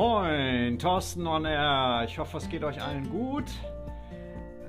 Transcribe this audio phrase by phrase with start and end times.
[0.00, 2.04] Moin, Thorsten on Air.
[2.06, 3.44] Ich hoffe, es geht euch allen gut.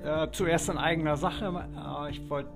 [0.04, 1.70] Äh, zuerst in eigener Sache.
[1.74, 2.50] Äh, ich wollte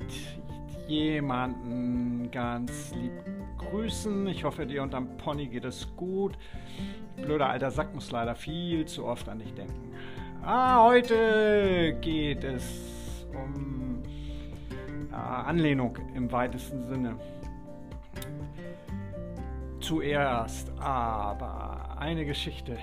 [0.85, 3.13] jemanden ganz lieb
[3.59, 4.27] grüßen.
[4.27, 6.37] Ich hoffe, dir und am Pony geht es gut.
[7.15, 9.93] Blöder alter Sack muss leider viel zu oft an dich denken.
[10.43, 14.03] Ah, heute geht es um
[15.13, 17.15] äh, Anlehnung im weitesten Sinne.
[19.85, 22.79] Zuerst aber eine Geschichte.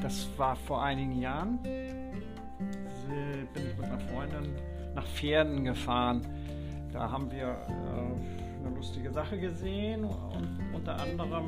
[0.00, 1.58] Das war vor einigen Jahren.
[1.62, 4.54] Bin ich mit einer Freundin
[4.94, 6.26] nach Pferden gefahren.
[6.94, 11.44] Da haben wir äh, eine lustige Sache gesehen und unter anderem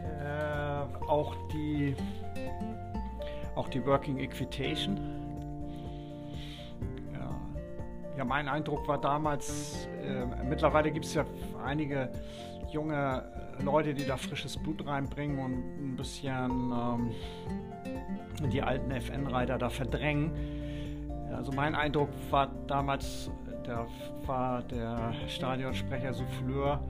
[0.00, 1.94] äh, auch die
[3.56, 5.17] auch die Working Equitation.
[8.18, 11.24] Ja mein Eindruck war damals, äh, mittlerweile gibt es ja
[11.64, 12.10] einige
[12.70, 13.24] junge
[13.62, 15.52] Leute, die da frisches Blut reinbringen und
[15.92, 20.32] ein bisschen ähm, die alten FN-Reiter da verdrängen.
[21.32, 23.30] Also mein Eindruck war damals,
[23.64, 23.86] da
[24.26, 26.80] war der Stadionsprecher Souffleur,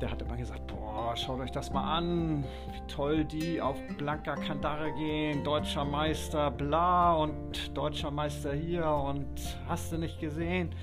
[0.00, 4.34] der hat immer gesagt, boah, schaut euch das mal an, wie toll die auf Blanca
[4.34, 9.26] Candare gehen, deutscher Meister, bla und deutscher Meister hier und
[9.68, 10.74] hast du nicht gesehen.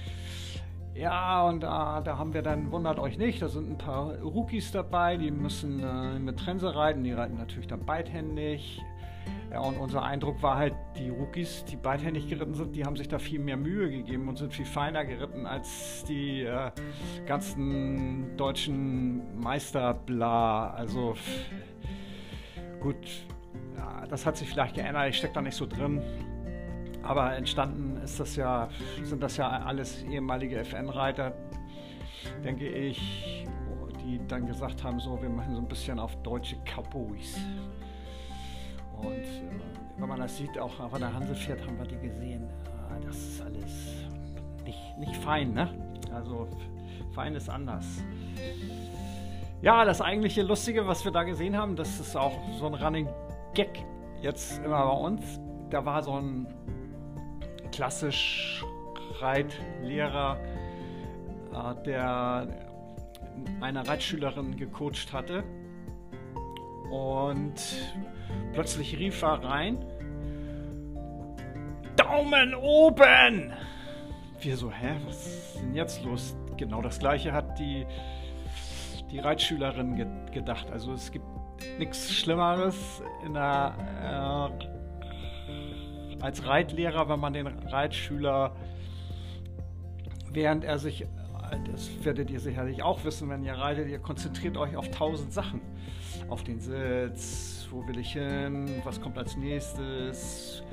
[0.94, 4.72] Ja, und da, da haben wir dann, wundert euch nicht, da sind ein paar Rookies
[4.72, 8.82] dabei, die müssen äh, mit Trense reiten, die reiten natürlich dann beidhändig.
[9.52, 13.10] Ja, und unser Eindruck war halt, die Rookies, die beidhändig geritten sind, die haben sich
[13.10, 16.72] da viel mehr Mühe gegeben und sind viel feiner geritten als die äh,
[17.26, 20.72] ganzen deutschen Meister, bla.
[20.72, 21.16] Also
[22.80, 23.26] gut,
[23.76, 26.02] ja, das hat sich vielleicht geändert, ich stecke da nicht so drin.
[27.04, 28.70] Aber entstanden ist das ja,
[29.04, 31.34] sind das ja alles ehemalige FN-Reiter,
[32.42, 33.46] denke ich,
[34.06, 37.38] die dann gesagt haben, so, wir machen so ein bisschen auf deutsche Cowboys.
[39.04, 39.62] Und äh,
[39.98, 42.44] wenn man das sieht, auch auf der Hansefährt haben wir die gesehen.
[42.44, 44.08] Äh, das ist alles
[44.66, 45.70] nicht, nicht fein, ne?
[46.14, 46.48] Also
[47.14, 47.86] fein ist anders.
[49.62, 53.08] Ja, das eigentliche Lustige, was wir da gesehen haben, das ist auch so ein Running
[53.54, 53.86] Gag
[54.22, 55.40] jetzt immer bei uns.
[55.70, 56.48] Da war so ein
[57.72, 58.64] klassisch
[59.20, 60.38] Reitlehrer,
[61.54, 62.48] äh, der
[63.62, 65.44] eine Reitschülerin gecoacht hatte.
[66.92, 67.54] Und
[68.54, 69.84] plötzlich rief er rein:
[71.96, 73.54] Daumen oben!
[74.40, 76.36] Wir so, hä, was ist denn jetzt los?
[76.58, 77.86] Genau das gleiche hat die,
[79.12, 80.70] die Reitschülerin ge gedacht.
[80.72, 81.26] Also es gibt
[81.80, 83.02] nichts Schlimmeres
[83.34, 84.72] der äh,
[86.22, 88.56] als Reitlehrer, wenn man den Reitschüler,
[90.32, 91.08] während er sich,
[91.72, 95.62] das werdet ihr sicherlich auch wissen, wenn ihr reitet, ihr konzentriert euch auf tausend Sachen.
[96.32, 100.64] Auf den Sitz, wo will ich hin, was kommt als nächstes.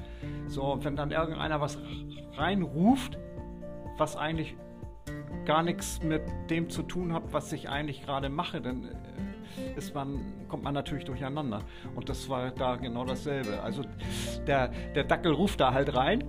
[0.47, 1.79] So, wenn dann irgendeiner was
[2.37, 3.19] reinruft,
[3.97, 4.57] was eigentlich
[5.45, 9.97] gar nichts mit dem zu tun hat, was ich eigentlich gerade mache, dann äh, ist
[9.97, 11.63] man, kommt man natürlich durcheinander.
[11.97, 13.61] Und das war da genau dasselbe.
[13.61, 13.83] Also
[14.47, 16.23] der, der Dackel ruft da halt rein,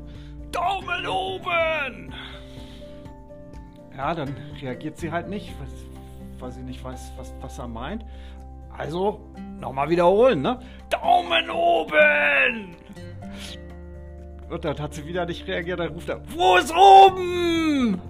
[0.51, 2.15] Daumen oben!
[3.95, 5.53] Ja, dann reagiert sie halt nicht,
[6.39, 8.03] weil sie nicht weiß, was, was er meint.
[8.79, 9.19] Also
[9.59, 10.57] nochmal wiederholen, ne?
[10.89, 12.77] Daumen oben!
[14.49, 18.01] Und dann hat sie wieder nicht reagiert, dann ruft er, wo ist oben?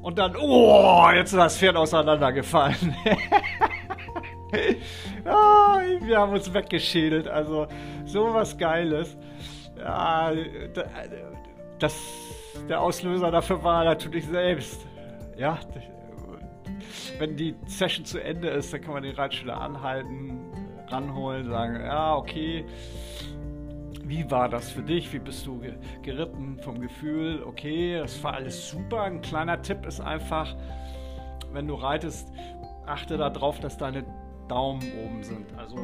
[0.00, 2.94] Und dann, oh, jetzt ist das Pferd auseinandergefallen.
[5.24, 7.26] ah, wir haben uns weggeschädelt.
[7.26, 7.66] Also
[8.04, 9.16] sowas Geiles.
[9.76, 10.30] Ja,
[11.80, 12.00] das,
[12.68, 14.86] der Auslöser dafür war natürlich selbst.
[15.36, 15.58] Ja,
[17.18, 20.40] wenn die Session zu Ende ist, dann kann man den Reitschüler anhalten,
[20.88, 22.64] ranholen, sagen, ja, okay,
[24.04, 25.12] wie war das für dich?
[25.12, 25.60] Wie bist du
[26.02, 27.42] geritten vom Gefühl?
[27.42, 29.02] Okay, das war alles super.
[29.02, 30.56] Ein kleiner Tipp ist einfach,
[31.52, 32.32] wenn du reitest,
[32.86, 34.04] achte darauf, dass deine
[34.48, 35.46] Daumen oben sind.
[35.58, 35.76] Also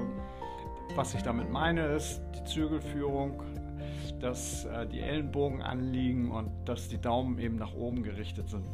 [0.96, 3.42] was ich damit meine ist die Zügelführung,
[4.20, 8.64] dass äh, die Ellenbogen anliegen und dass die Daumen eben nach oben gerichtet sind.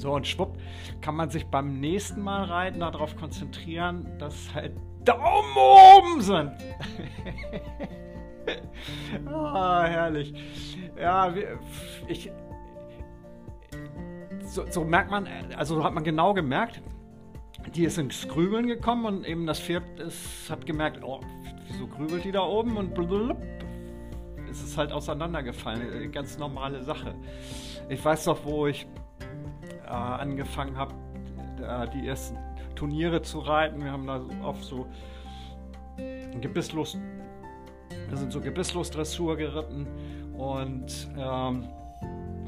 [0.00, 0.56] So und schwupp
[1.02, 4.72] kann man sich beim nächsten Mal reiten darauf konzentrieren, dass halt
[5.04, 6.52] Daumen oben sind.
[9.26, 10.32] ah, herrlich.
[10.98, 11.34] Ja,
[12.08, 12.32] ich.
[14.44, 16.80] So, so merkt man, also hat man genau gemerkt,
[17.74, 21.20] die ist ins Grübeln gekommen und eben das Pferd ist, hat gemerkt, oh,
[21.68, 23.36] wieso grübelt die da oben und blub,
[24.50, 26.10] ist es halt auseinandergefallen.
[26.10, 27.14] Ganz normale Sache.
[27.90, 28.86] Ich weiß doch, wo ich
[29.90, 30.94] äh, angefangen habe,
[31.60, 32.38] äh, die ersten
[32.76, 33.82] Turniere zu reiten.
[33.82, 34.86] Wir haben da auf so
[36.40, 36.96] gebisslos,
[38.08, 39.86] wir sind so gebisslos Dressur geritten
[40.34, 41.68] und ähm,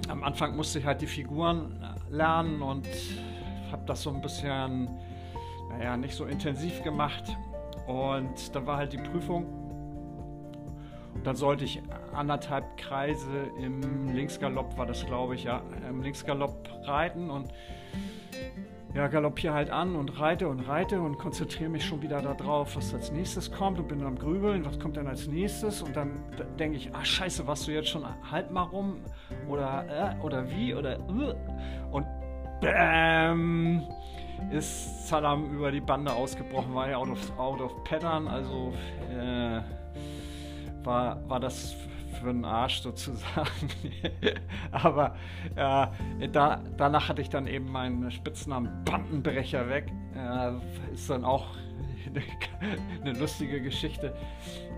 [0.09, 2.87] am Anfang musste ich halt die Figuren lernen und
[3.71, 4.89] habe das so ein bisschen,
[5.71, 7.37] naja, nicht so intensiv gemacht.
[7.87, 9.62] Und dann war halt die Prüfung.
[11.25, 11.83] Dann sollte ich
[12.13, 17.53] anderthalb Kreise im Linksgalopp, war das glaube ich, ja, im Linksgalopp reiten und
[18.95, 22.93] ja, galoppiere halt an und reite und reite und konzentriere mich schon wieder darauf, was
[22.93, 25.81] als nächstes kommt und bin am Grübeln, was kommt denn als nächstes?
[25.81, 26.13] Und dann
[26.59, 29.01] denke ich, ah scheiße, warst du jetzt schon halb mal rum
[29.49, 31.35] oder äh, oder wie oder äh,
[31.91, 32.07] und
[32.61, 33.83] bäm
[34.51, 38.73] ist Salam über die Bande ausgebrochen, war ja out of, out of pattern, also
[39.11, 39.61] äh,
[40.85, 41.75] war, war das
[42.21, 43.49] für einen Arsch sozusagen.
[44.71, 45.17] Aber
[45.57, 49.93] äh, da, danach hatte ich dann eben meinen Spitznamen Bandenbrecher weg.
[50.15, 50.53] Äh,
[50.93, 51.57] ist dann auch
[52.07, 52.23] eine,
[53.01, 54.15] eine, lustige Geschichte,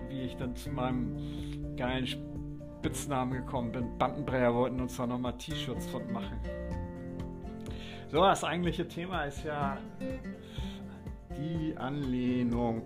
[0.09, 3.97] wie ich dann zu meinem geilen Spitznamen gekommen bin.
[3.97, 6.39] Bandenbrecher wollten uns da nochmal T-Shirts von machen.
[8.11, 9.77] So, das eigentliche Thema ist ja
[11.37, 12.83] die Anlehnung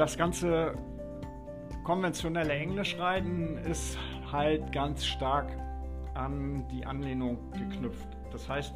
[0.00, 0.72] das ganze
[1.84, 3.98] konventionelle Englischreiten ist
[4.32, 5.52] halt ganz stark
[6.14, 8.08] an die Anlehnung geknüpft.
[8.32, 8.74] Das heißt,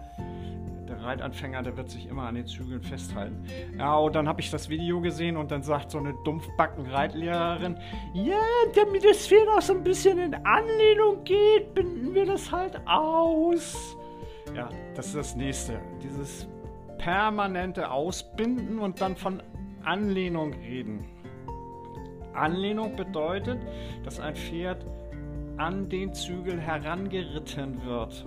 [0.89, 3.45] Der Reitanfänger, der wird sich immer an den Zügeln festhalten.
[3.79, 7.79] Ja, und dann habe ich das Video gesehen und dann sagt so eine Dumpfbacken-Reitlehrerin,
[8.15, 8.41] ja,
[8.75, 13.97] damit das Pferd auch so ein bisschen in Anlehnung geht, binden wir das halt aus.
[14.55, 15.81] Ja, das ist das nächste.
[16.03, 16.49] Dieses
[16.99, 19.43] permanente Ausbinden und dann von
[19.85, 21.05] Anlehnung reden.
[22.35, 23.59] Anlehnung bedeutet,
[24.05, 24.85] dass ein Pferd
[25.57, 28.27] an den Zügel herangeritten wird.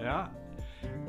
[0.00, 0.30] Ja,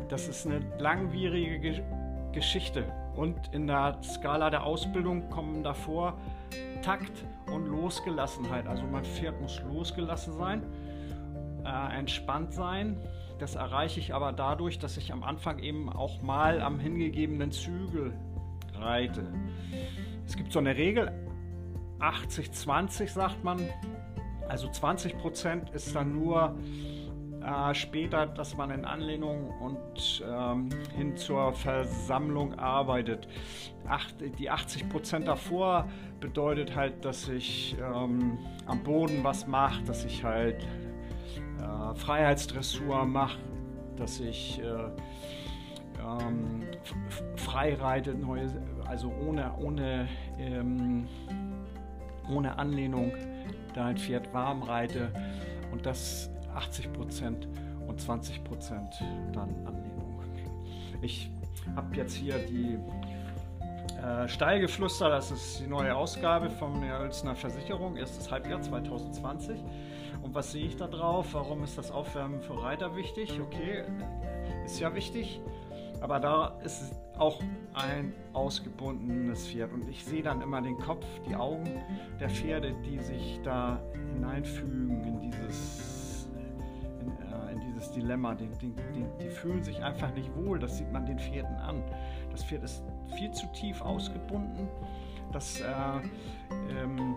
[0.09, 1.83] das ist eine langwierige Ge
[2.31, 2.85] Geschichte.
[3.15, 6.19] Und in der Skala der Ausbildung kommen davor
[6.83, 8.67] Takt und Losgelassenheit.
[8.67, 10.63] Also mein Pferd muss losgelassen sein,
[11.65, 12.97] äh, entspannt sein,
[13.39, 18.13] das erreiche ich aber dadurch, dass ich am Anfang eben auch mal am hingegebenen Zügel
[18.75, 19.31] reite.
[20.25, 21.11] Es gibt so eine Regel,
[21.99, 23.59] 80-20 sagt man.
[24.47, 26.57] Also 20% ist dann nur
[27.41, 33.27] äh, später, dass man in Anlehnung und ähm, hin zur Versammlung arbeitet.
[33.87, 35.87] Acht, die 80% davor
[36.19, 40.65] bedeutet halt, dass ich ähm, am Boden was mache, dass ich halt
[41.59, 43.39] äh, Freiheitsdressur mache,
[43.97, 44.89] dass ich äh,
[45.99, 46.61] ähm,
[47.35, 48.47] frei reite, neue,
[48.87, 51.07] also ohne, ohne, ähm,
[52.29, 53.11] ohne Anlehnung
[53.73, 55.11] dein Pferd warm reite
[55.71, 57.47] und das 80 Prozent
[57.87, 60.23] und 20 Prozent dann Anlehnung.
[61.01, 61.31] Ich
[61.75, 62.77] habe jetzt hier die
[63.97, 69.59] äh, das ist die neue Ausgabe von der Ölzner Versicherung, erstes Halbjahr 2020.
[70.21, 71.27] Und was sehe ich da drauf?
[71.33, 73.39] Warum ist das Aufwärmen für Reiter wichtig?
[73.39, 73.83] Okay,
[74.65, 75.41] ist ja wichtig.
[76.01, 77.41] Aber da ist auch
[77.73, 79.73] ein ausgebundenes Pferd.
[79.73, 81.81] Und ich sehe dann immer den Kopf, die Augen
[82.19, 83.81] der Pferde, die sich da
[84.13, 85.99] hineinfügen in dieses
[87.79, 88.35] dieses Dilemma.
[88.35, 90.59] Die, die, die, die, fühlen sich einfach nicht wohl.
[90.59, 91.83] Das sieht man den Pferden an.
[92.31, 92.83] Das Pferd ist
[93.15, 94.67] viel zu tief ausgebunden.
[95.31, 95.65] Das, äh,
[96.71, 97.15] ähm,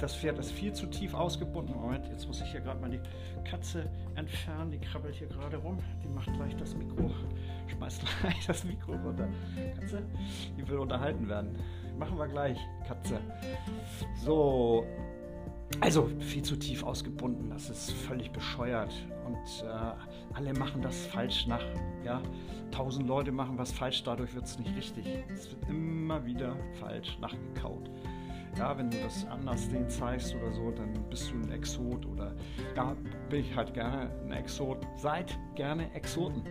[0.00, 1.74] das Pferd ist viel zu tief ausgebunden.
[1.78, 3.00] Moment, jetzt muss ich hier gerade mal die
[3.44, 4.70] Katze entfernen.
[4.70, 5.78] Die krabbelt hier gerade rum.
[6.02, 7.10] Die macht gleich das Mikro,
[7.68, 9.28] schmeißt gleich das Mikro runter.
[9.78, 10.02] Katze,
[10.56, 11.58] die will unterhalten werden.
[11.98, 13.20] Machen wir gleich, Katze.
[14.24, 14.86] So,
[15.78, 18.92] also viel zu tief ausgebunden, das ist völlig bescheuert.
[19.24, 21.62] Und äh, alle machen das falsch nach.
[22.04, 22.20] Ja?
[22.72, 25.06] Tausend Leute machen was falsch, dadurch wird es nicht richtig.
[25.32, 27.88] Es wird immer wieder falsch nachgekaut.
[28.58, 32.34] Ja, wenn du das anders denen zeigst oder so, dann bist du ein Exot oder
[32.74, 32.96] ja,
[33.28, 34.84] bin ich halt gerne ein Exot.
[34.96, 36.42] Seid gerne Exoten.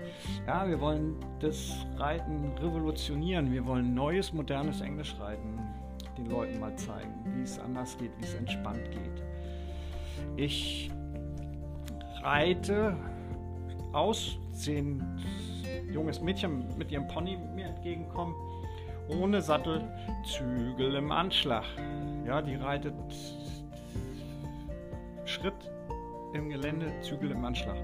[0.48, 3.52] Ja, wir wollen das Reiten revolutionieren.
[3.52, 5.59] Wir wollen neues, modernes Englisch reiten
[6.18, 9.24] den Leuten mal zeigen, wie es anders geht, wie es entspannt geht.
[10.36, 10.92] Ich
[12.22, 12.96] reite
[13.94, 15.20] aus, sehe ein
[15.92, 18.36] junges Mädchen mit ihrem Pony mir entgegenkommen,
[19.08, 19.82] ohne Sattel,
[20.24, 21.66] Zügel im Anschlag.
[22.26, 22.94] Ja, die reitet
[25.26, 25.72] Schritt
[26.34, 27.78] im Gelände, Zügel im Anschlag.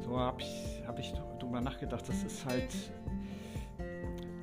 [0.00, 2.72] So habe ich, hab ich drüber nachgedacht, das ist halt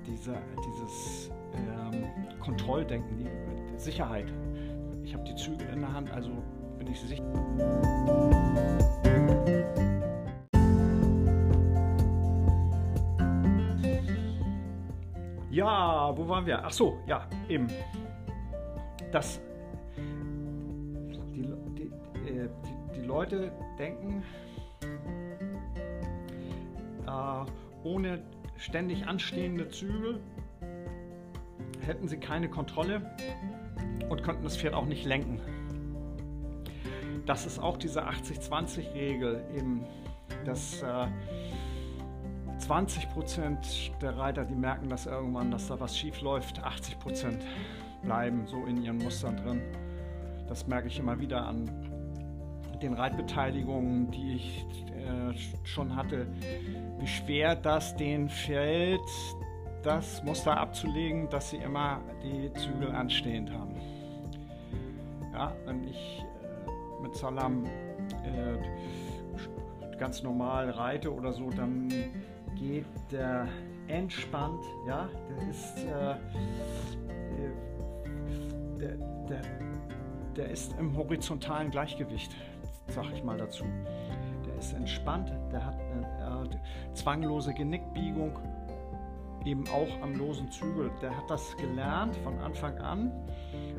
[0.05, 3.27] dieser, dieses ähm, Kontrolldenken, die,
[3.77, 4.31] Sicherheit.
[5.03, 6.31] Ich habe die Züge in der Hand, also
[6.77, 7.23] bin ich sicher.
[15.51, 16.65] Ja, wo waren wir?
[16.65, 17.67] Ach so, ja, eben.
[19.11, 19.39] Das,
[21.35, 21.43] die,
[21.77, 21.91] die,
[22.27, 24.23] äh, die, die Leute denken,
[27.05, 28.23] äh, ohne
[28.57, 30.19] ständig anstehende Zügel
[31.85, 33.01] hätten sie keine Kontrolle
[34.09, 35.39] und könnten das Pferd auch nicht lenken.
[37.25, 39.85] Das ist auch diese 80-20-Regel, eben,
[40.45, 41.07] dass äh,
[42.59, 47.39] 20% der Reiter, die merken das irgendwann, dass da was schief läuft, 80%
[48.03, 49.61] bleiben so in ihren Mustern drin.
[50.47, 51.69] Das merke ich immer wieder an
[52.81, 56.27] den Reitbeteiligungen, die ich äh, schon hatte,
[56.99, 58.99] wie schwer das den fällt,
[59.83, 63.75] das Muster abzulegen, dass sie immer die Zügel anstehend haben.
[65.33, 68.57] Ja, wenn ich äh, mit Salam äh,
[69.97, 71.89] ganz normal reite oder so, dann
[72.55, 73.49] geht der
[73.87, 76.15] entspannt, ja, der ist, äh,
[78.79, 78.95] der,
[79.29, 79.41] der,
[80.35, 82.33] der ist im horizontalen Gleichgewicht,
[82.87, 83.65] sag ich mal dazu.
[84.45, 88.39] Der ist entspannt, der hat eine äh, zwanglose Genickbiegung
[89.45, 90.91] eben auch am losen Zügel.
[91.01, 93.11] Der hat das gelernt von Anfang an,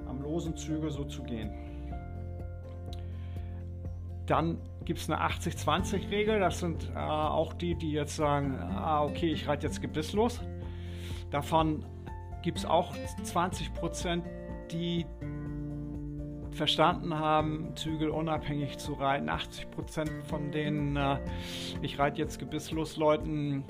[0.09, 1.53] am losen Zügel so zu gehen.
[4.27, 6.41] Dann gibt es eine 80-20-Regel.
[6.41, 10.41] Das sind äh, auch die, die jetzt sagen, ah, okay, ich reite jetzt gebisslos.
[11.31, 11.85] Davon
[12.43, 14.25] gibt es auch 20 Prozent,
[14.71, 15.07] die
[16.53, 19.29] verstanden haben, Zügel unabhängig zu reiten.
[19.29, 21.19] 80 Prozent von denen, äh,
[21.83, 23.65] ich reite jetzt gebisslos Leuten,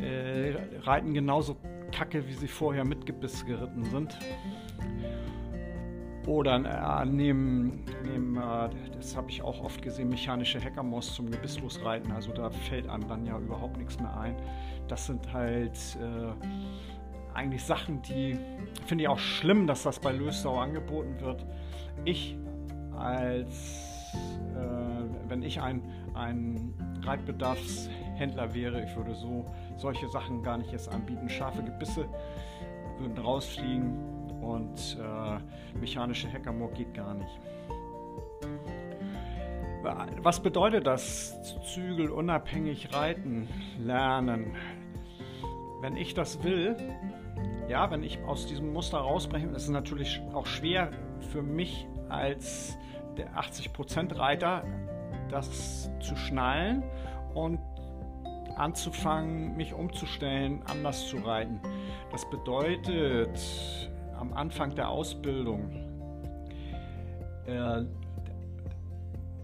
[0.00, 1.56] äh, reiten genauso
[1.92, 4.16] kacke, wie sie vorher mit Gebiss geritten sind.
[6.26, 11.84] Oder äh, nehmen, nehmen äh, das habe ich auch oft gesehen, mechanische Hackermoss zum gebisslos
[11.84, 12.12] reiten.
[12.12, 14.36] Also da fällt einem dann ja überhaupt nichts mehr ein.
[14.86, 18.38] Das sind halt äh, eigentlich Sachen, die
[18.86, 21.44] finde ich auch schlimm, dass das bei Lösau angeboten wird.
[22.04, 22.36] Ich
[22.96, 24.14] als,
[24.54, 25.82] äh, wenn ich ein,
[26.14, 26.74] ein
[28.12, 29.44] Reitbedarfshändler wäre, ich würde so
[29.76, 31.28] solche Sachen gar nicht erst anbieten.
[31.28, 32.06] Scharfe Gebisse
[32.98, 37.40] würden rausfliegen und äh, mechanische Hackermoor geht gar nicht.
[40.22, 41.36] Was bedeutet das?
[41.64, 43.48] Zügel unabhängig reiten
[43.80, 44.54] lernen.
[45.80, 46.76] Wenn ich das will,
[47.68, 50.90] ja, wenn ich aus diesem Muster rausbreche, ist es natürlich auch schwer
[51.32, 52.78] für mich als
[53.16, 54.62] der 80% Reiter,
[55.30, 56.84] das zu schnallen
[57.34, 57.58] und
[58.56, 61.60] anzufangen, mich umzustellen, anders zu reiten.
[62.10, 63.38] Das bedeutet
[64.18, 65.70] am Anfang der Ausbildung,
[67.46, 67.84] äh,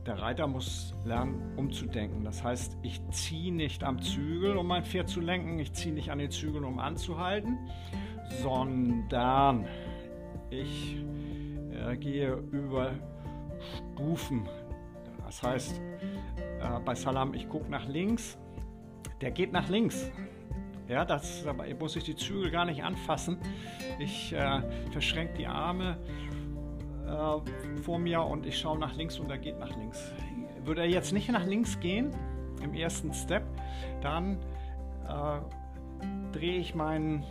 [0.07, 2.25] der Reiter muss lernen, umzudenken.
[2.25, 6.11] Das heißt, ich ziehe nicht am Zügel, um mein Pferd zu lenken, ich ziehe nicht
[6.11, 7.59] an den Zügeln, um anzuhalten,
[8.43, 9.67] sondern
[10.49, 10.97] ich
[11.73, 12.93] äh, gehe über
[13.95, 14.49] Stufen.
[15.27, 15.81] Das heißt,
[16.61, 18.38] äh, bei Salam, ich gucke nach links,
[19.21, 20.11] der geht nach links.
[20.89, 23.39] Ja, das dabei muss ich die Zügel gar nicht anfassen.
[23.99, 25.99] Ich äh, verschränke die Arme
[27.07, 30.13] äh, vor mir und ich schaue nach links und er geht nach links.
[30.65, 32.11] würde er jetzt nicht nach links gehen
[32.63, 33.45] im ersten Step,
[34.01, 34.39] dann
[35.07, 35.41] äh,
[36.33, 37.25] drehe ich meinen,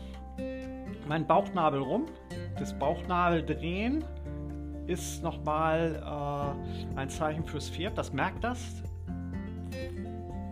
[1.08, 2.06] meinen Bauchnabel rum.
[2.60, 4.04] Das Bauchnabel drehen
[4.88, 6.02] ist nochmal
[6.96, 7.98] äh, ein Zeichen fürs Pferd.
[7.98, 8.84] Das merkt das,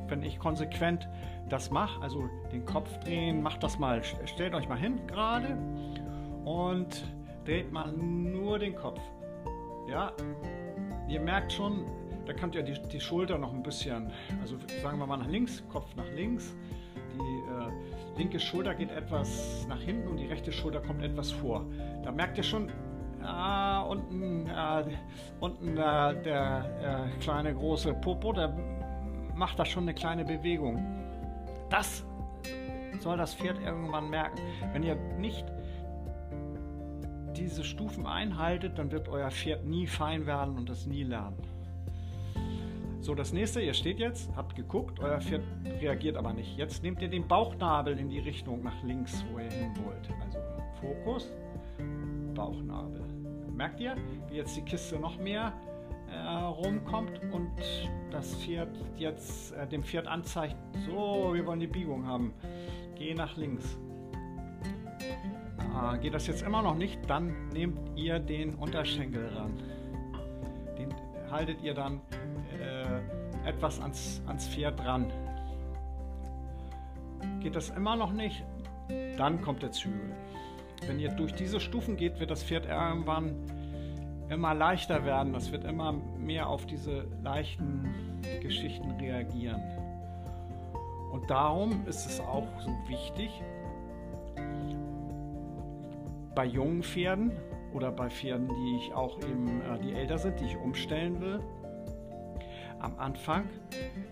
[0.07, 1.07] wenn ich konsequent
[1.50, 2.01] das mache.
[2.01, 4.01] Also den Kopf drehen, macht das mal.
[4.03, 5.57] Stellt euch mal hin gerade
[6.43, 7.03] und
[7.45, 9.00] dreht mal nur den Kopf.
[9.89, 10.12] Ja,
[11.07, 11.85] ihr merkt schon,
[12.25, 15.63] da könnt ihr die, die Schulter noch ein bisschen, also sagen wir mal nach links,
[15.69, 16.55] Kopf nach links.
[17.13, 21.65] Die äh, linke Schulter geht etwas nach hinten und die rechte Schulter kommt etwas vor.
[22.03, 22.69] Da merkt ihr schon,
[23.24, 24.83] ah, unten, äh,
[25.39, 28.53] unten äh, der äh, kleine große Popo, der
[29.36, 30.84] macht da schon eine kleine Bewegung.
[31.70, 32.06] Das
[33.00, 34.39] soll das Pferd irgendwann merken.
[34.72, 35.46] Wenn ihr nicht
[37.36, 41.38] diese Stufen einhaltet, dann wird euer Pferd nie fein werden und das nie lernen.
[43.01, 45.44] So, das nächste, ihr steht jetzt, habt geguckt, euer Pferd
[45.80, 46.58] reagiert aber nicht.
[46.58, 50.10] Jetzt nehmt ihr den Bauchnabel in die Richtung nach links, wo ihr hin wollt.
[50.24, 50.39] Also
[50.82, 51.32] Fokus,
[52.34, 53.04] Bauchnabel.
[53.51, 53.96] Merkt ihr,
[54.30, 55.54] wie jetzt die Kiste noch mehr
[56.27, 57.51] rumkommt und
[58.12, 60.55] das Pferd jetzt äh, dem Pferd anzeigt,
[60.86, 62.34] so, wir wollen die Biegung haben.
[62.96, 63.77] Geh nach links.
[65.60, 69.53] Äh, geht das jetzt immer noch nicht, dann nehmt ihr den Unterschenkel ran.
[70.77, 70.94] Den
[71.29, 72.01] haltet ihr dann
[72.60, 75.12] äh, etwas ans, ans Pferd dran.
[77.41, 78.44] Geht das immer noch nicht,
[79.17, 80.15] dann kommt der Zügel.
[80.88, 83.36] Wenn ihr durch diese Stufen geht, wird das Pferd irgendwann
[84.29, 85.34] immer leichter werden.
[85.34, 89.62] Das wird immer mehr auf diese leichten Geschichten reagieren.
[91.12, 93.29] Und darum ist es auch so wichtig,
[96.36, 97.32] bei jungen Pferden
[97.74, 101.39] oder bei Pferden, die ich auch eben, äh, die älter sind, die ich umstellen will,
[102.80, 103.49] am Anfang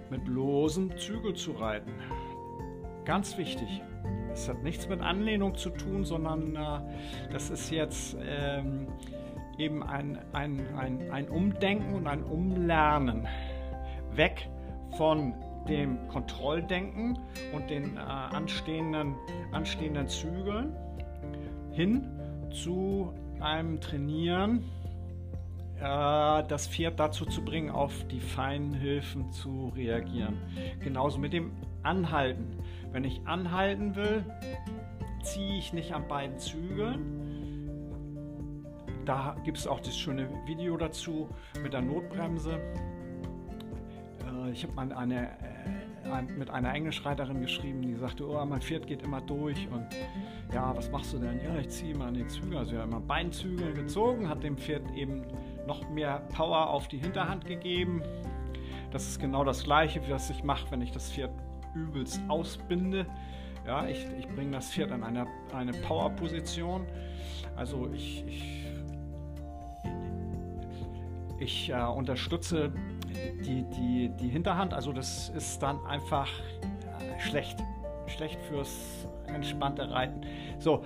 [0.09, 1.91] mit losem Zügel zu reiten.
[3.05, 3.81] Ganz wichtig.
[4.31, 6.79] Es hat nichts mit Anlehnung zu tun, sondern äh,
[7.31, 8.87] das ist jetzt ähm,
[9.63, 13.27] eben ein, ein, ein, ein Umdenken und ein Umlernen.
[14.13, 14.49] Weg
[14.97, 15.33] von
[15.67, 17.17] dem Kontrolldenken
[17.53, 19.15] und den äh, anstehenden,
[19.51, 20.75] anstehenden Zügeln
[21.71, 22.07] hin
[22.51, 24.65] zu einem Trainieren,
[25.79, 30.37] äh, das Pferd dazu zu bringen, auf die feinen Hilfen zu reagieren.
[30.81, 32.57] Genauso mit dem Anhalten.
[32.91, 34.25] Wenn ich anhalten will,
[35.23, 37.22] ziehe ich nicht an beiden Zügeln.
[39.05, 41.29] Da gibt es auch das schöne Video dazu
[41.61, 42.59] mit der Notbremse.
[44.25, 45.31] Äh, ich habe mal eine
[46.37, 49.87] mit einer Englischreiterin geschrieben, die sagte, oh, mein Pferd geht immer durch und
[50.53, 51.39] ja, was machst du denn?
[51.43, 52.57] Ja, ich ziehe immer an den Zügel.
[52.57, 55.23] Also hat immer Beinzügel gezogen, hat dem Pferd eben
[55.65, 58.03] noch mehr Power auf die Hinterhand gegeben.
[58.91, 61.31] Das ist genau das gleiche, was ich mache, wenn ich das Pferd
[61.73, 63.07] übelst ausbinde.
[63.65, 66.85] Ja, ich, ich bringe das Pferd in eine, eine Power-Position.
[67.55, 68.62] Also ich, ich,
[71.39, 72.71] ich äh, unterstütze
[73.45, 77.59] die, die, die Hinterhand, also das ist dann einfach äh, schlecht.
[78.07, 80.21] Schlecht fürs entspannte Reiten.
[80.59, 80.83] So,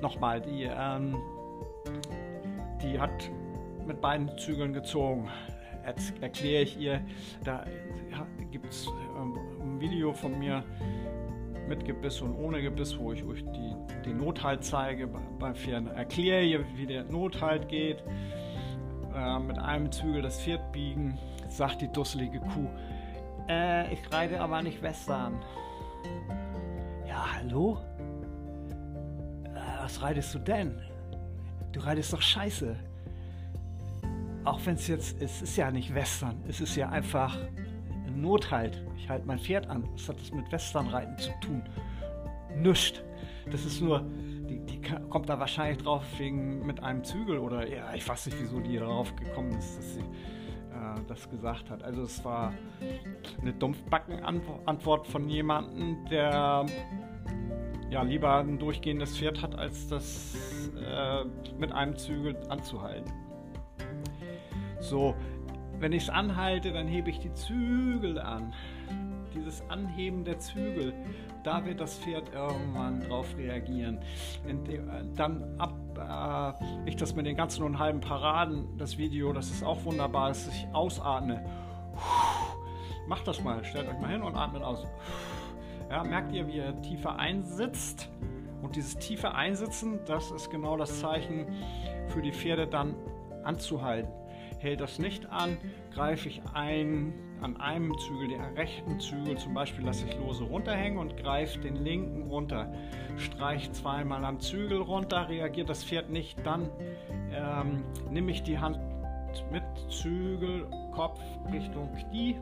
[0.00, 1.16] nochmal, die, ähm,
[2.82, 3.30] die hat
[3.86, 5.28] mit beiden Zügeln gezogen.
[5.86, 7.00] Jetzt erkläre ich ihr,
[7.44, 7.64] da
[8.50, 10.64] gibt es ähm, ein Video von mir
[11.68, 15.86] mit Gebiss und ohne Gebiss, wo ich euch die, den Nothalt zeige beim Pferd.
[15.94, 18.02] Erkläre ihr, wie der Nothalt geht
[19.16, 22.68] äh, mit einem Zügel das Pferd biegen, sagt die dusselige Kuh.
[23.48, 25.40] Äh, ich reite aber nicht Western.
[27.06, 27.78] Ja, hallo?
[29.44, 30.78] Äh, was reitest du denn?
[31.72, 32.76] Du reitest doch scheiße.
[34.44, 37.36] Auch wenn es jetzt, es ist ja nicht Western, es ist ja einfach
[38.06, 38.84] ein Nothalt.
[38.96, 39.88] Ich halte mein Pferd an.
[39.92, 41.62] Was hat das mit Westernreiten zu tun?
[42.54, 43.02] Nüscht.
[43.50, 44.04] Das ist nur,
[44.46, 44.80] die, die
[45.10, 48.78] kommt da wahrscheinlich drauf wegen mit einem Zügel oder ja, ich weiß nicht, wieso die
[48.78, 51.82] darauf gekommen ist, dass sie äh, das gesagt hat.
[51.82, 52.52] Also es war
[53.40, 56.66] eine Dumpfbacken-Antwort von jemandem, der
[57.90, 61.24] ja lieber ein durchgehendes Pferd hat, als das äh,
[61.58, 63.12] mit einem Zügel anzuhalten.
[64.80, 65.14] So,
[65.78, 68.52] wenn ich es anhalte, dann hebe ich die Zügel an.
[69.36, 70.92] Dieses Anheben der Zügel
[71.46, 74.00] da wird das Pferd irgendwann drauf reagieren.
[75.14, 79.62] Dann ab, äh, ich das mit den ganzen und halben Paraden, das Video, das ist
[79.62, 81.44] auch wunderbar, dass ich ausatme.
[83.06, 84.84] Macht das mal, stellt euch mal hin und atmet aus.
[85.88, 88.10] Ja, merkt ihr, wie ihr tiefer einsitzt?
[88.60, 91.46] Und dieses tiefe Einsitzen, das ist genau das Zeichen
[92.08, 92.96] für die Pferde dann
[93.44, 94.10] anzuhalten.
[94.58, 95.58] Hält das nicht an,
[95.92, 100.98] greife ich ein, an einem Zügel, den rechten Zügel zum Beispiel, lasse ich lose runterhängen
[100.98, 102.72] und greife den linken runter.
[103.16, 106.68] Streiche zweimal am Zügel runter, reagiert das Pferd nicht, dann
[107.32, 108.78] ähm, nehme ich die Hand
[109.50, 111.20] mit Zügel, Kopf
[111.52, 112.36] Richtung Knie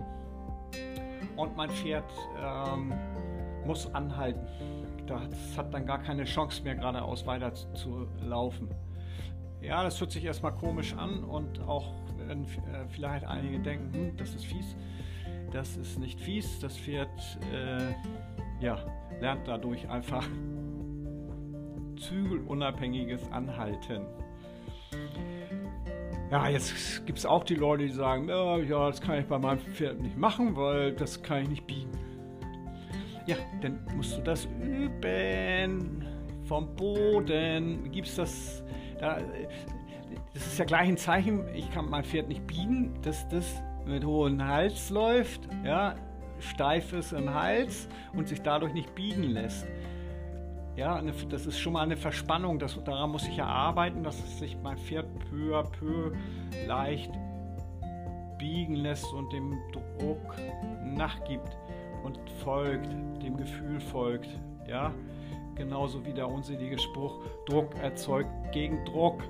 [1.36, 2.04] und mein Pferd
[2.40, 2.92] ähm,
[3.66, 4.46] muss anhalten.
[5.06, 8.68] Das hat dann gar keine Chance mehr geradeaus weiter zu laufen.
[9.60, 11.92] Ja, das hört sich erstmal komisch an und auch
[12.26, 14.76] wenn äh, vielleicht einige denken, hm, das ist fies.
[15.52, 16.58] Das ist nicht fies.
[16.60, 17.08] Das Pferd
[17.52, 17.94] äh,
[18.64, 18.78] ja,
[19.20, 20.26] lernt dadurch einfach
[21.96, 24.02] zügelunabhängiges Anhalten.
[26.30, 29.38] Ja, jetzt gibt es auch die Leute, die sagen, ja, ja, das kann ich bei
[29.38, 31.90] meinem Pferd nicht machen, weil das kann ich nicht biegen.
[33.26, 36.04] Ja, dann musst du das üben.
[36.44, 38.64] Vom Boden gibt es das.
[38.98, 39.18] Da,
[40.34, 44.04] das ist ja gleich ein Zeichen, ich kann mein Pferd nicht biegen, dass das mit
[44.04, 45.94] hohem Hals läuft, ja,
[46.40, 49.66] steif ist im Hals und sich dadurch nicht biegen lässt.
[50.76, 54.56] Ja, das ist schon mal eine Verspannung, das, daran muss ich ja arbeiten, dass sich
[54.60, 56.12] mein Pferd peu à peu
[56.66, 57.12] leicht
[58.38, 60.34] biegen lässt und dem Druck
[60.84, 61.56] nachgibt
[62.02, 62.92] und folgt,
[63.22, 64.28] dem Gefühl folgt.
[64.66, 64.92] Ja,
[65.54, 69.22] genauso wie der unsinnige Spruch, Druck erzeugt Gegendruck.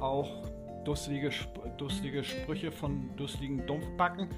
[0.00, 0.51] Auch
[0.84, 1.30] dusselige,
[1.78, 4.28] dusselige Sprüche von dusseligen Dumpfbacken.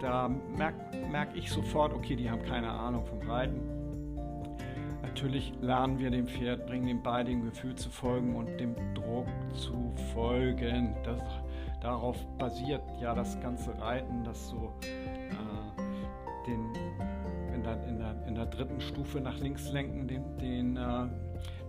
[0.00, 3.60] Da merke merk ich sofort, okay, die haben keine Ahnung vom Reiten.
[5.02, 9.26] Natürlich lernen wir dem Pferd, bringen ihm bei, dem Gefühl zu folgen und dem Druck
[9.52, 10.94] zu folgen.
[11.02, 11.20] Das,
[11.80, 14.72] darauf basiert ja das ganze Reiten, dass so
[16.46, 16.72] den,
[17.54, 21.08] in, der, in, der, in der dritten Stufe nach links lenken, den, den, äh,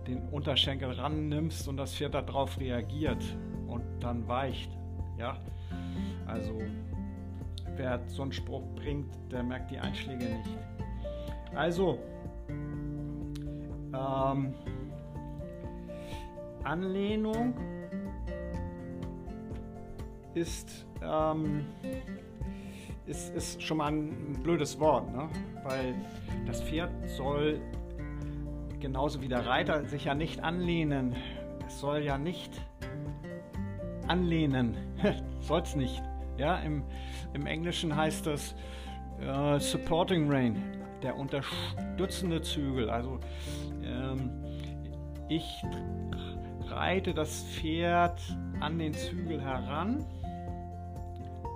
[0.06, 3.22] den Unterschenkel rannimmst und das Pferd darauf reagiert
[4.02, 4.70] dann weicht.
[5.18, 5.36] Ja,
[6.26, 6.58] also
[7.76, 10.58] wer so einen Spruch bringt, der merkt die Einschläge nicht.
[11.54, 11.98] Also,
[13.94, 14.54] ähm,
[16.64, 17.54] Anlehnung
[20.34, 21.66] ist ähm,
[23.06, 25.28] ist, ist schon mal ein blödes Wort, ne?
[25.64, 25.94] weil
[26.46, 27.60] das Pferd soll
[28.80, 31.14] genauso wie der Reiter sich ja nicht anlehnen.
[31.66, 32.60] Es soll ja nicht
[34.12, 34.76] anlehnen.
[35.40, 36.02] soll es nicht.
[36.38, 36.82] Ja, im,
[37.34, 38.54] im Englischen heißt das
[39.20, 40.62] äh, Supporting Rein,
[41.02, 42.90] der unterstützende Zügel.
[42.90, 43.18] Also
[43.84, 44.30] ähm,
[45.28, 45.62] ich
[46.68, 48.20] reite das Pferd
[48.60, 50.04] an den Zügel heran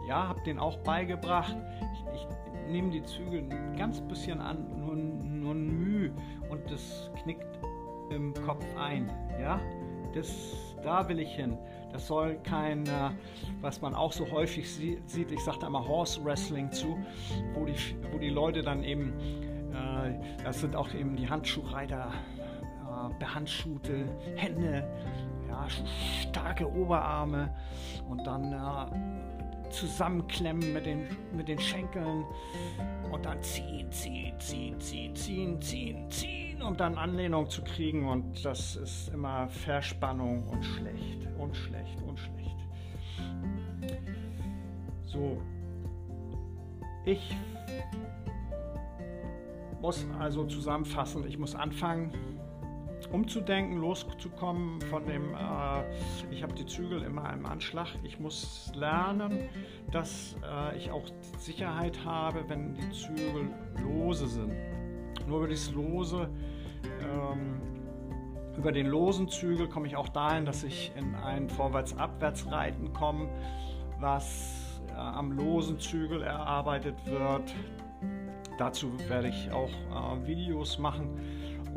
[0.07, 1.57] ja, habe den auch beigebracht.
[1.93, 6.13] Ich, ich nehme die Zügel ein ganz bisschen an, nur, nur ein Mühe
[6.49, 7.59] und das knickt
[8.11, 9.11] im Kopf ein.
[9.41, 9.61] Ja,
[10.15, 11.59] das, da will ich hin.
[11.93, 13.11] Das soll kein, äh,
[13.61, 16.97] was man auch so häufig sieht, ich sage da immer Horse Wrestling zu,
[17.55, 17.75] wo die,
[18.13, 19.13] wo die Leute dann eben,
[19.73, 24.05] äh, das sind auch eben die Handschuhreiter, äh, behandschuhte
[24.37, 24.89] Hände,
[25.49, 25.67] ja,
[26.29, 27.53] starke Oberarme
[28.09, 28.53] und dann
[29.71, 32.25] zusammenklemmen mit den, mit den Schenkeln
[33.11, 38.09] und dann ziehen, ziehen, ziehen, ziehen, ziehen, ziehen, ziehen, um dann Anlehnung zu kriegen.
[38.09, 42.57] Und das ist immer Verspannung und schlecht und schlecht und schlecht.
[45.05, 45.41] So,
[47.05, 47.35] ich
[49.81, 52.13] muss also zusammenfassen, ich muss anfangen,
[53.17, 57.89] umzudenken, loszukommen von dem, äh, ich habe die Zügel immer im Anschlag.
[58.03, 59.49] Ich muss lernen,
[59.91, 61.07] dass äh, ich auch
[61.39, 63.49] Sicherheit habe, wenn die Zügel
[63.83, 64.53] lose sind.
[65.27, 66.29] Nur über das lose,
[67.01, 67.59] ähm,
[68.59, 73.31] über den losen Zügel komme ich auch dahin, dass ich in ein Vorwärts-Abwärts-Reiten komme,
[73.99, 77.55] was äh, am losen Zügel erarbeitet wird.
[78.59, 81.19] Dazu werde ich auch äh, Videos machen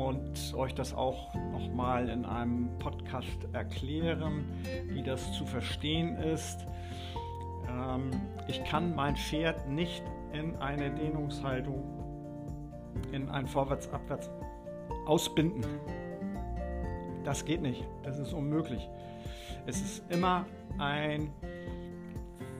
[0.00, 4.46] und euch das auch nochmal in einem Podcast erklären,
[4.88, 6.66] wie das zu verstehen ist.
[7.68, 8.10] Ähm,
[8.48, 11.84] ich kann mein Pferd nicht in eine Dehnungshaltung,
[13.12, 14.30] in ein Vorwärts-Abwärts
[15.04, 15.66] ausbinden.
[17.22, 17.86] Das geht nicht.
[18.02, 18.88] Das ist unmöglich.
[19.66, 20.46] Es ist immer
[20.78, 21.30] ein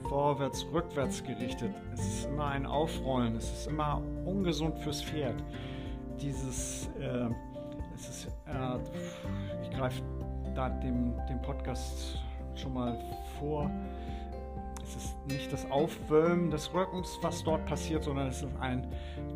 [0.07, 1.73] vorwärts-rückwärts gerichtet.
[1.91, 3.35] Es ist immer ein Aufrollen.
[3.35, 5.41] Es ist immer ungesund fürs Pferd
[6.21, 7.29] dieses, äh,
[7.95, 8.77] es ist, äh,
[9.63, 10.01] ich greife
[10.55, 12.19] da dem, dem Podcast
[12.55, 12.97] schon mal
[13.39, 13.69] vor.
[14.83, 18.87] Es ist nicht das Aufwölmen des Rückens, was dort passiert, sondern es ist ein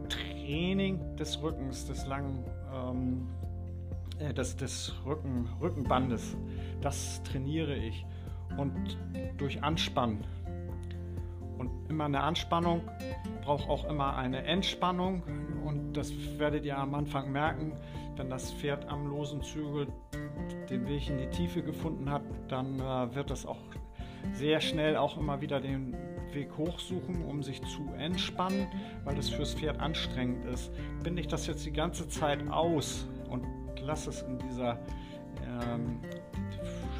[0.10, 2.44] Training des Rückens, des langen,
[2.74, 3.28] ähm,
[4.20, 6.36] äh, des, des Rücken, Rückenbandes.
[6.82, 8.06] Das trainiere ich.
[8.58, 8.98] und
[9.38, 10.24] durch Anspannen.
[11.58, 12.82] Und immer eine Anspannung
[13.44, 15.24] braucht auch immer eine Entspannung
[15.66, 17.74] und das werdet ihr am Anfang merken,
[18.18, 19.88] wenn das Pferd am losen Zügel
[20.70, 23.60] den Weg in die Tiefe gefunden hat, dann äh, wird es auch
[24.34, 25.96] sehr schnell auch immer wieder den
[26.34, 28.68] Weg hochsuchen, um sich zu entspannen,
[29.04, 30.72] weil das fürs Pferd anstrengend ist.
[31.04, 33.46] Binde ich das jetzt die ganze Zeit aus und
[33.82, 34.80] lasse es in dieser
[35.46, 36.00] ähm,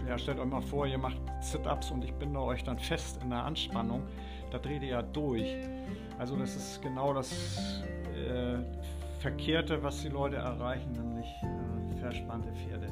[0.08, 3.32] ja, stellt euch mal vor, ihr macht Sit-Ups und ich binde euch dann fest in
[3.32, 4.04] der Anspannung.
[4.52, 5.56] Da dreht ihr ja durch.
[6.18, 7.84] Also das ist genau das
[8.16, 8.58] äh,
[9.20, 12.88] Verkehrte, was die Leute erreichen, nämlich äh, verspannte Pferde.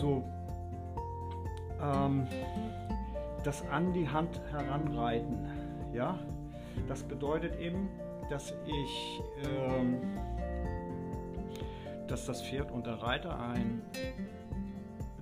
[0.00, 0.24] So,
[1.82, 2.26] ähm,
[3.44, 5.46] das an die Hand heranreiten,
[5.94, 6.18] ja,
[6.86, 7.88] das bedeutet eben,
[8.28, 9.98] dass ich ähm,
[12.08, 13.82] dass das Pferd und der Reiter ein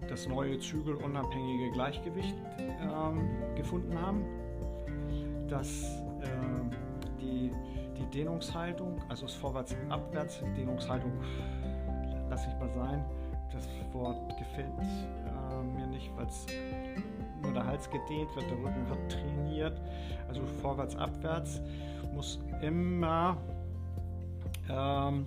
[0.09, 2.37] das neue zügelunabhängige Gleichgewicht
[2.91, 4.25] ähm, gefunden haben,
[5.49, 5.83] dass
[6.21, 6.27] äh,
[7.21, 7.51] die,
[7.97, 11.13] die Dehnungshaltung, also das Vorwärts-Abwärts-Dehnungshaltung,
[12.29, 13.05] lasse ich mal sein,
[13.53, 16.27] das Wort gefällt äh, mir nicht, weil
[17.43, 19.81] nur der Hals gedehnt wird, der Rücken wird trainiert,
[20.29, 21.61] also vorwärts-abwärts
[22.15, 23.37] muss immer
[24.69, 25.27] ähm,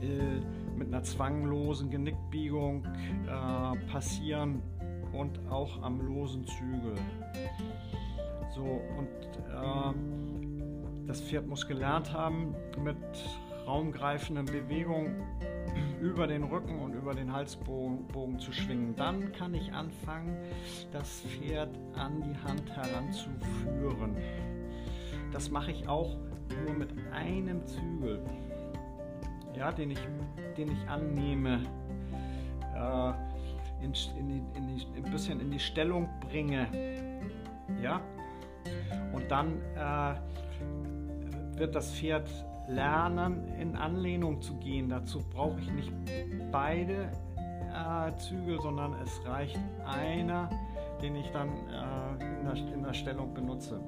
[0.00, 0.40] äh,
[0.76, 4.62] mit einer zwanglosen Genickbiegung äh, passieren
[5.18, 6.94] und auch am losen Zügel.
[8.54, 9.08] So, und
[9.50, 12.96] äh, das Pferd muss gelernt haben, mit
[13.66, 15.22] raumgreifenden Bewegungen
[16.00, 18.94] über den Rücken und über den Halsbogen zu schwingen.
[18.96, 20.36] Dann kann ich anfangen,
[20.92, 24.16] das Pferd an die Hand heranzuführen.
[25.32, 26.16] Das mache ich auch
[26.64, 28.22] nur mit einem Zügel
[29.56, 29.98] ja, den, ich,
[30.56, 31.62] den ich annehme,
[32.74, 33.12] äh,
[33.86, 36.66] in, in die, in die, ein bisschen in die Stellung bringe.
[37.82, 38.00] Ja?
[39.12, 40.14] Und dann äh,
[41.58, 42.28] wird das Pferd
[42.68, 44.88] lernen, in Anlehnung zu gehen.
[44.88, 45.92] Dazu brauche ich nicht
[46.50, 47.10] beide
[47.72, 50.50] äh, Zügel, sondern es reicht einer,
[51.00, 53.80] den ich dann äh, in, der, in der Stellung benutze.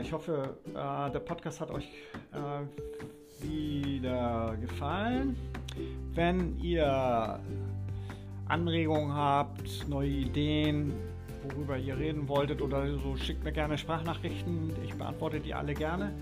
[0.00, 1.88] Ich hoffe, äh, der Podcast hat euch
[2.32, 5.36] äh, wieder gefallen.
[6.12, 7.40] Wenn ihr
[8.46, 10.92] Anregungen habt, neue Ideen,
[11.44, 14.72] worüber ihr reden wolltet oder so, schickt mir gerne Sprachnachrichten.
[14.84, 16.12] Ich beantworte die alle gerne.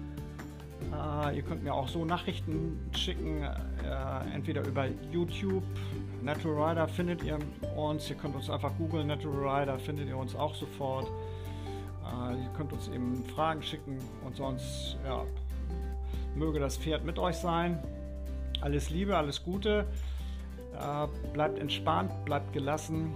[0.92, 5.64] Äh, ihr könnt mir auch so Nachrichten schicken, äh, entweder über YouTube.
[6.22, 7.38] Natural Rider findet ihr
[7.76, 8.08] uns.
[8.08, 11.08] Ihr könnt uns einfach googeln, Natural Rider findet ihr uns auch sofort.
[12.14, 15.24] Äh, ihr könnt uns eben Fragen schicken und sonst ja,
[16.34, 17.78] möge das Pferd mit euch sein.
[18.60, 19.86] Alles Liebe, alles Gute.
[20.74, 23.14] Äh, bleibt entspannt, bleibt gelassen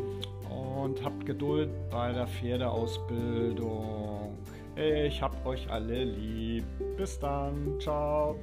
[0.49, 4.39] und habt Geduld bei der Pferdeausbildung.
[4.77, 6.65] Ich hab euch alle lieb.
[6.97, 7.79] Bis dann.
[7.81, 8.37] Ciao.